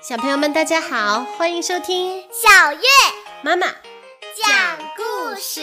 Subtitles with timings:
[0.00, 2.80] 小朋友们，大家好，欢迎收听小月
[3.42, 5.60] 妈妈讲故事。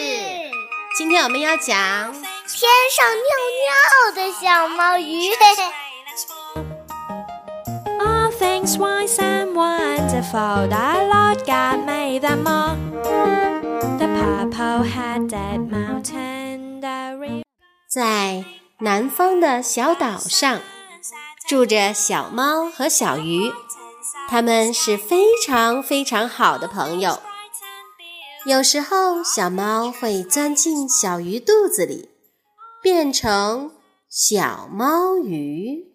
[0.98, 3.30] 今天我们要讲天上尿
[3.62, 5.30] 尿的小猫鱼。
[7.98, 12.76] All things wise and wonderful, the Lord God made them all.
[13.98, 17.42] The purple-headed mountain, the river.
[17.88, 18.44] 在
[18.82, 20.60] 南方的小岛上，
[21.46, 23.52] 住着小猫和小鱼，
[24.28, 27.20] 它们是非常非常好的朋友。
[28.44, 32.08] 有时候，小猫会钻进小鱼肚子里，
[32.82, 33.70] 变成
[34.08, 35.92] 小猫鱼。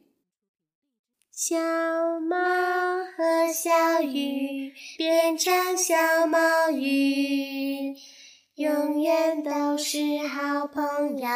[1.34, 1.58] 小
[2.22, 2.38] 猫
[3.18, 7.98] 和小鱼变成小猫鱼，
[8.58, 11.28] 永远都是好朋友，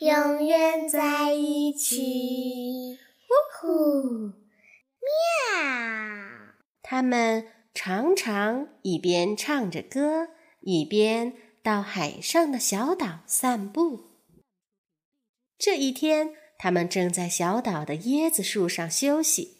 [0.00, 2.98] 永远在一起。
[3.28, 4.32] 呜呼，
[4.98, 5.62] 喵，
[6.82, 10.30] 它们常常一边唱着歌，
[10.62, 14.10] 一边到海上的小岛散步。
[15.56, 19.58] 这一天，他们正在小岛的椰子树上休息。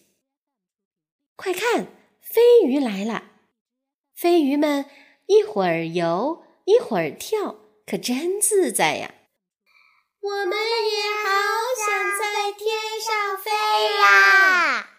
[1.37, 1.87] 快看，
[2.21, 3.31] 飞鱼来了！
[4.13, 4.87] 飞鱼们
[5.27, 9.15] 一会儿游，一会儿跳，可真自在呀！
[10.21, 11.31] 我们也好
[11.77, 13.51] 想在天上飞
[13.99, 14.91] 呀！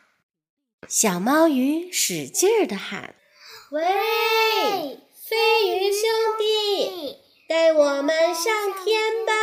[0.87, 3.15] 小猫鱼使劲儿地喊
[3.71, 3.83] ：“喂，
[5.13, 9.33] 飞鱼兄弟，带我们上天吧！”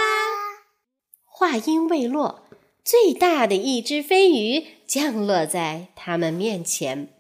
[1.25, 2.48] 话音未落，
[2.84, 7.14] 最大的一只飞鱼降落在他们面前。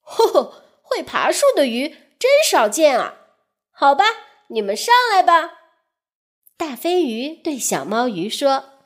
[0.00, 3.19] 吼吼，会爬树的鱼真少见啊！
[3.80, 4.04] 好吧，
[4.48, 5.52] 你们上来吧。
[6.58, 8.82] 大飞鱼对小猫鱼说：“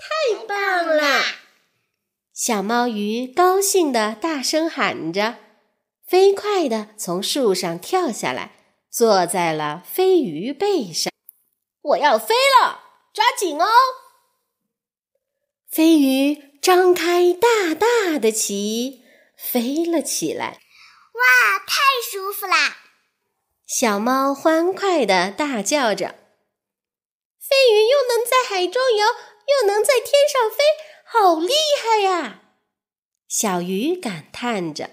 [0.00, 1.22] 太棒了！”
[2.32, 5.36] 小猫鱼高兴地大声喊着，
[6.06, 8.52] 飞快地从树上跳下来，
[8.90, 11.12] 坐在了飞鱼背上。
[11.82, 12.80] 我要飞了，
[13.12, 13.66] 抓紧哦！
[15.68, 19.02] 飞鱼张开大大的鳍，
[19.36, 20.62] 飞了起来。
[21.12, 21.76] 哇，太
[22.10, 22.78] 舒服啦！
[23.70, 26.16] 小猫欢快地大叫着
[27.38, 29.04] ：“飞鱼又能在海中游，
[29.46, 30.64] 又能在天上飞，
[31.04, 32.40] 好厉害呀！”
[33.30, 34.90] 小鱼感叹着：“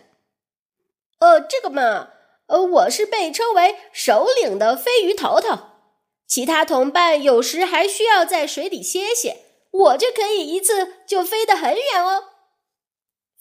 [1.18, 2.10] 呃，这个嘛，
[2.50, 5.58] 呃，我是被称为首领的飞鱼头头，
[6.28, 9.38] 其他同伴有时还需要在水里歇歇，
[9.72, 12.26] 我就可以一次就飞得很远哦。”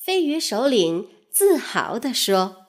[0.03, 2.63] 飞鱼首领自豪地说。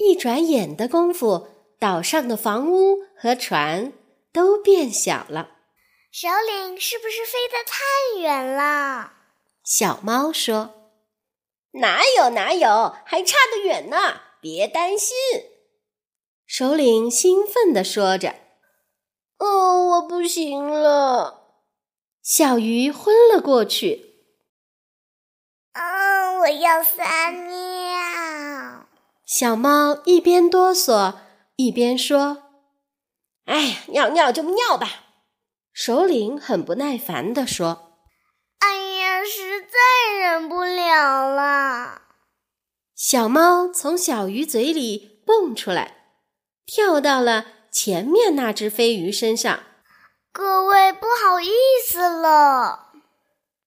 [0.00, 3.92] 一转眼的功夫，岛上的房屋和船
[4.32, 5.50] 都变小了。
[6.10, 9.12] 首领是不是飞得太远了？
[9.62, 10.92] 小猫说
[11.80, 14.22] ：“哪有哪有，还差得远呢！
[14.40, 15.16] 别担心。”
[16.46, 18.34] 首领兴奋地说着
[19.38, 21.62] ：“哦，我不行了。”
[22.24, 24.24] 小鱼昏了过去。
[25.74, 28.86] 嗯，我要撒尿。
[29.24, 31.14] 小猫一边哆嗦
[31.58, 32.44] 一边说
[33.46, 35.06] ：“哎呀，尿尿就尿吧。”
[35.74, 37.98] 首领很不耐烦地说
[38.60, 42.02] ：“哎呀，实在忍不了了。”
[42.94, 46.12] 小猫从小鱼嘴里蹦出来，
[46.64, 49.64] 跳到了前面那只飞鱼身上。
[50.32, 51.50] 各位，不好意
[51.84, 52.92] 思了。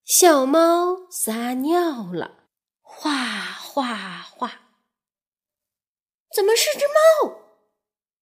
[0.06, 2.46] 小猫撒尿了，
[2.81, 4.62] 哗哗哗。
[6.34, 7.41] 怎么是只猫？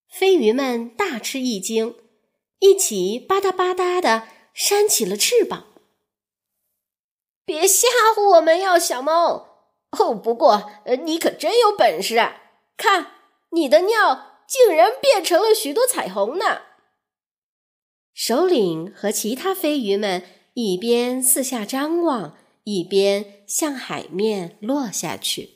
[0.10, 1.96] 飞鱼们大吃一惊，
[2.60, 5.68] 一起吧嗒吧嗒的扇起了翅膀。
[7.46, 9.48] 别吓唬我们哟，小猫！
[9.92, 10.72] 哦，不过
[11.04, 12.42] 你可真有本事啊！
[12.76, 13.12] 看，
[13.52, 16.64] 你的尿竟然变成了许多彩虹呢！
[18.14, 20.24] 首领和其他飞鱼们
[20.56, 25.52] 一边四下张望，一边向海面落下去。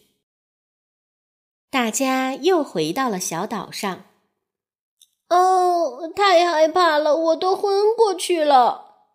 [1.70, 4.06] 大家又回到了小岛上。
[5.34, 9.08] 哦，太害怕了，我都昏过去了。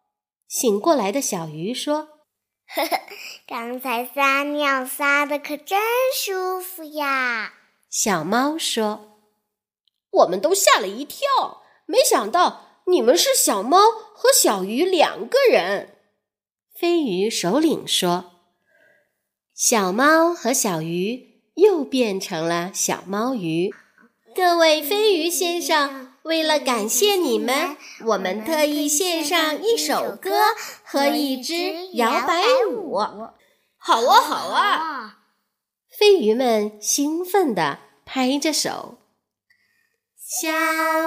[0.49, 2.09] 醒过来的小鱼说：
[2.75, 3.01] “呵呵，
[3.47, 5.79] 刚才撒尿撒的可真
[6.15, 7.55] 舒服呀。”
[7.89, 9.19] 小猫说
[10.11, 13.79] ：“我们都吓了一跳，没想到你们是小猫
[14.15, 15.97] 和小鱼两个人。”
[16.75, 18.33] 飞鱼首领说
[19.55, 21.27] ：“小猫和小鱼。”
[21.59, 23.75] 又变成了小猫鱼。
[24.33, 30.31] 各位飞鱼先生，为了感谢你们，我们特意献上一首歌
[30.85, 32.99] 和一支摇摆舞。
[33.79, 35.21] 好啊，好啊！
[35.99, 38.99] 飞鱼们兴奋地拍着手。
[40.19, 40.51] 小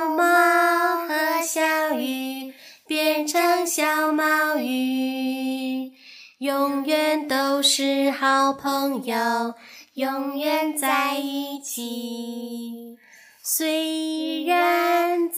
[0.10, 2.56] 猫和小鱼
[2.88, 5.92] 变成小毛鱼，
[6.40, 9.54] 永远都是好朋友，
[9.94, 12.98] 永远在一起。
[13.44, 14.81] 虽然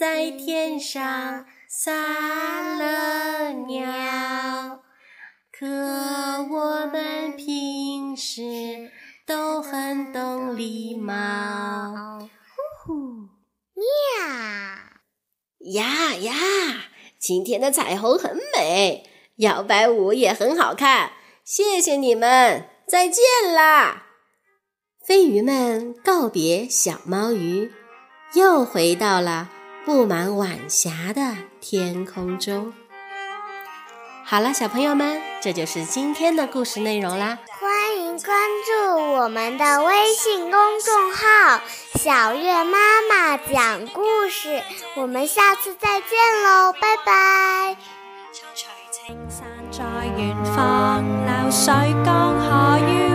[0.06, 4.82] 在天上撒了尿，
[5.50, 8.90] 可我们平时
[9.24, 12.18] 都很懂礼貌。
[12.20, 12.28] 呼
[12.84, 13.28] 呼。
[15.72, 16.32] 呀呀！
[17.18, 21.12] 今天的彩虹很美，摇摆舞也很好看。
[21.44, 23.24] 谢谢你们，再见
[23.54, 24.08] 啦！
[25.02, 27.72] 飞鱼们告别小猫鱼，
[28.34, 29.50] 又回到了
[29.84, 32.72] 布满晚霞的天空中。
[34.24, 37.38] 好了，小朋友们，这就是今天的故事内容啦。
[37.60, 38.72] 欢迎关注
[39.12, 41.60] 我们的微信公众号
[42.00, 44.62] “小月妈妈讲故事”，
[44.96, 47.76] 我们下次再见喽，拜拜。
[52.40, 53.13] 活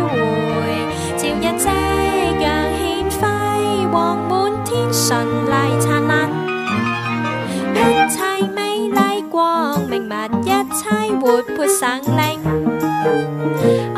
[11.21, 12.39] wood was.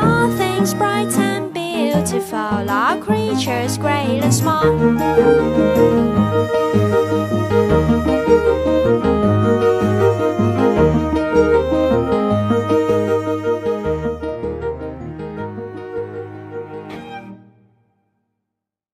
[0.00, 6.11] All things bright and beautiful, all creatures great and small.